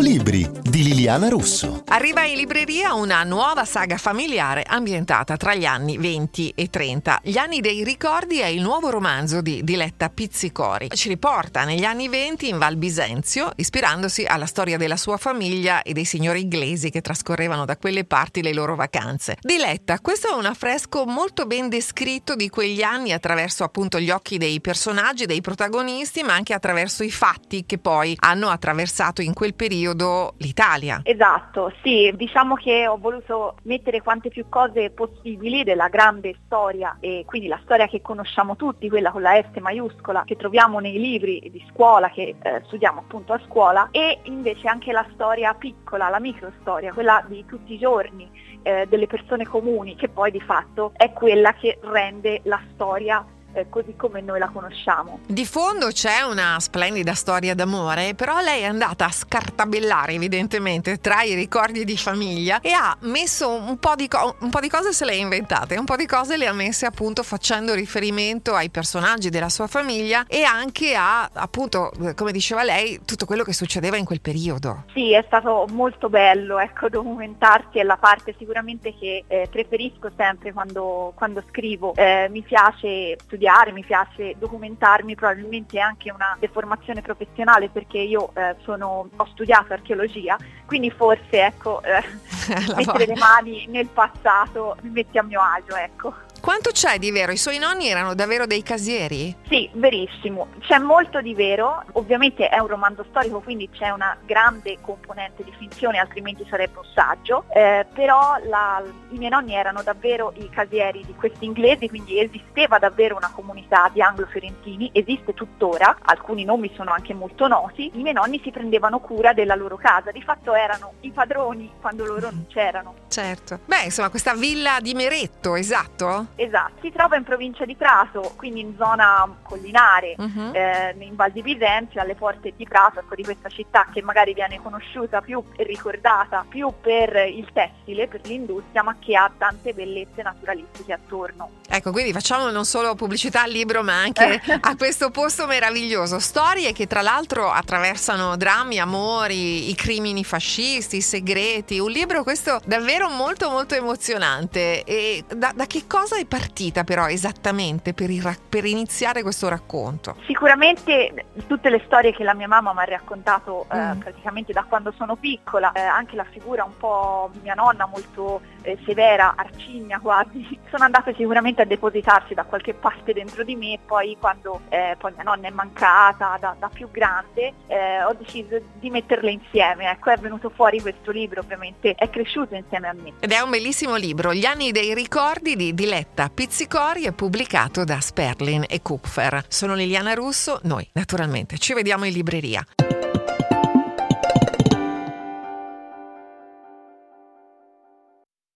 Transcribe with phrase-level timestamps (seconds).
[0.00, 1.82] 100 libri di Liliana Russo.
[1.88, 7.20] Arriva in libreria una nuova saga familiare ambientata tra gli anni 20 e 30.
[7.22, 10.88] Gli anni dei ricordi è il nuovo romanzo di Diletta Pizzicori.
[10.90, 15.92] Ci riporta negli anni 20 in Val Bisenzio, ispirandosi alla storia della sua famiglia e
[15.92, 19.36] dei signori inglesi che trascorrevano da quelle parti le loro vacanze.
[19.40, 24.38] Diletta, questo è un affresco molto ben descritto di quegli anni attraverso appunto gli occhi
[24.38, 29.54] dei personaggi, dei protagonisti, ma anche attraverso i fatti che poi hanno attraversato in quel
[29.54, 29.88] periodo
[30.38, 31.00] l'Italia.
[31.02, 37.24] Esatto, sì, diciamo che ho voluto mettere quante più cose possibili della grande storia e
[37.26, 41.48] quindi la storia che conosciamo tutti, quella con la S maiuscola, che troviamo nei libri
[41.50, 46.20] di scuola che eh, studiamo appunto a scuola e invece anche la storia piccola, la
[46.20, 48.30] microstoria, quella di tutti i giorni
[48.62, 53.68] eh, delle persone comuni, che poi di fatto è quella che rende la storia eh,
[53.68, 55.20] così come noi la conosciamo.
[55.26, 61.22] Di fondo c'è una splendida storia d'amore, però lei è andata a scartabellare evidentemente tra
[61.22, 64.92] i ricordi di famiglia e ha messo un po' di, co- un po di cose
[64.92, 68.70] se le ha inventate, un po' di cose le ha messe appunto facendo riferimento ai
[68.70, 73.96] personaggi della sua famiglia e anche a appunto, come diceva lei, tutto quello che succedeva
[73.96, 74.84] in quel periodo.
[74.92, 80.52] Sì, è stato molto bello, ecco, documentarsi è la parte sicuramente che eh, preferisco sempre
[80.52, 81.94] quando, quando scrivo.
[81.94, 87.96] Eh, mi piace studiare studiare, mi piace documentarmi, probabilmente è anche una deformazione professionale perché
[87.96, 92.04] io eh, sono, ho studiato archeologia, quindi forse ecco, eh,
[92.76, 95.74] mettere le mani nel passato mi mette a mio agio.
[95.74, 96.14] Ecco.
[96.40, 97.32] Quanto c'è di vero?
[97.32, 99.36] I suoi nonni erano davvero dei casieri?
[99.46, 100.48] Sì, verissimo.
[100.60, 101.84] C'è molto di vero.
[101.92, 106.86] Ovviamente è un romanzo storico, quindi c'è una grande componente di finzione, altrimenti sarebbe un
[106.94, 107.44] saggio.
[107.52, 112.78] Eh, però la, i miei nonni erano davvero i casieri di questi inglesi, quindi esisteva
[112.78, 117.90] davvero una comunità di anglo-fiorentini, esiste tuttora, alcuni nomi sono anche molto noti.
[117.94, 122.06] I miei nonni si prendevano cura della loro casa, di fatto erano i padroni quando
[122.06, 122.94] loro non c'erano.
[123.08, 123.60] Certo.
[123.66, 126.28] Beh, insomma, questa villa di Meretto, esatto?
[126.36, 130.50] Esatto, si trova in provincia di Prato, quindi in zona collinare, uh-huh.
[130.52, 134.32] eh, in Val di Bisenzio, alle porte di Prato, ecco, di questa città che magari
[134.32, 139.72] viene conosciuta più e ricordata più per il tessile, per l'industria, ma che ha tante
[139.72, 141.50] bellezze naturalistiche attorno.
[141.68, 146.18] Ecco, quindi facciamo non solo pubblicità al libro, ma anche a questo posto meraviglioso.
[146.18, 151.78] Storie che tra l'altro attraversano drammi, amori, i crimini fascisti, i segreti.
[151.78, 154.84] Un libro questo davvero molto molto emozionante.
[154.84, 160.16] E da, da che cosa è partita però esattamente per, il, per, iniziare questo racconto?
[160.26, 163.98] Sicuramente tutte le storie che la mia mamma mi ha raccontato eh, mm.
[163.98, 168.78] praticamente da quando sono piccola, eh, anche la figura un po' mia nonna molto eh,
[168.84, 174.16] severa, arcigna quasi, sono andate sicuramente a depositarsi da qualche parte dentro di me poi
[174.18, 178.90] quando eh, poi mia nonna è mancata da, da più grande eh, ho deciso di
[178.90, 183.12] metterle insieme, ecco è venuto fuori questo libro ovviamente, è cresciuto insieme a me.
[183.20, 188.00] Ed è un bellissimo libro, Gli anni dei ricordi di Diletta Pizzicori è pubblicato da
[188.00, 189.44] Sperlin e Kupfer.
[189.48, 192.64] Sono Liliana Russo, noi naturalmente ci vediamo in libreria.